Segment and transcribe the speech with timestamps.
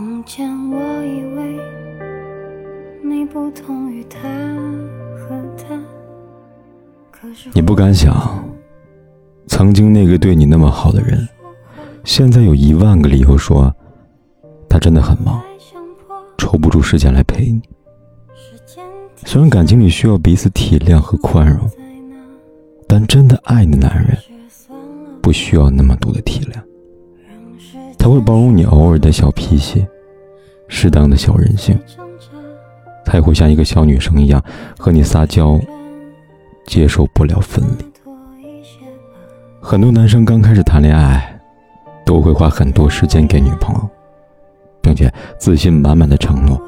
[0.00, 1.60] 从前我以为
[3.04, 4.18] 你不同于他
[5.18, 5.78] 和他，
[7.10, 8.42] 可是你不敢想，
[9.46, 11.28] 曾经那个对你那么好的人，
[12.02, 13.70] 现在有一万个理由说
[14.70, 15.38] 他真的很忙，
[16.38, 17.60] 抽不出时间来陪你。
[19.26, 21.68] 虽然感情里需要彼此体谅和宽容，
[22.88, 24.16] 但真的爱的男人
[25.20, 26.58] 不需要那么多的体谅。
[28.02, 29.86] 他会包容你偶尔的小脾气，
[30.68, 31.78] 适当的小任性。
[33.04, 34.42] 他也会像一个小女生一样
[34.78, 35.60] 和你撒娇，
[36.66, 37.84] 接受不了分离。
[39.60, 41.38] 很多男生刚开始谈恋爱，
[42.06, 43.88] 都会花很多时间给女朋友，
[44.80, 46.58] 并且自信满满的承诺：“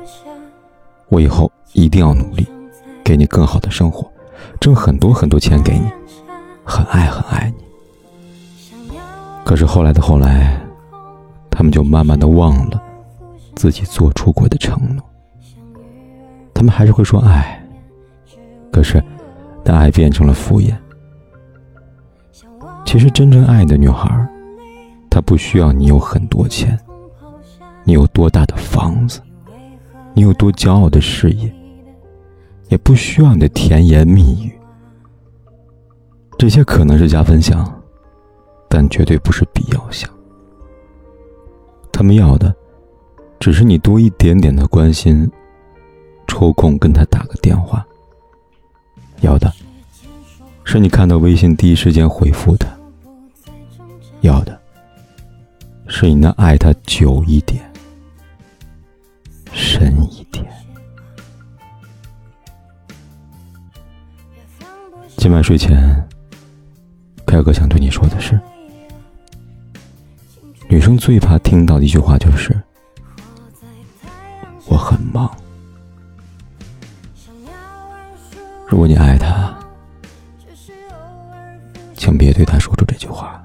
[1.08, 2.46] 我以后一定要努力，
[3.02, 4.06] 给你更好的生活，
[4.60, 5.90] 挣很多很多钱给你，
[6.62, 8.94] 很爱很爱你。”
[9.46, 10.61] 可是后来的后来。
[11.62, 12.82] 他们就慢慢的忘了
[13.54, 15.04] 自己做出过的承诺，
[16.52, 17.64] 他们还是会说爱，
[18.72, 19.00] 可是，
[19.62, 20.74] 当爱变成了敷衍。
[22.84, 24.10] 其实真正爱的女孩，
[25.08, 26.76] 她不需要你有很多钱，
[27.84, 29.20] 你有多大的房子，
[30.14, 31.54] 你有多骄傲的事业，
[32.70, 34.52] 也不需要你的甜言蜜语，
[36.36, 37.64] 这些可能是加分项，
[38.68, 40.10] 但绝对不是必要项。
[42.02, 42.52] 他们要的，
[43.38, 45.30] 只是你多一点点的关心，
[46.26, 47.86] 抽空跟他打个电话。
[49.20, 49.52] 要的，
[50.64, 52.66] 是你看到微信第一时间回复他。
[54.22, 54.60] 要的，
[55.86, 57.62] 是你能爱他久一点、
[59.52, 60.44] 深一点。
[65.18, 66.04] 今晚睡前，
[67.24, 68.36] 凯哥想对你说的是。
[70.72, 72.58] 女生最怕听到的一句话就是
[74.64, 75.30] “我很忙”。
[78.66, 79.54] 如果你爱他，
[81.94, 83.44] 请别对他说出这句话。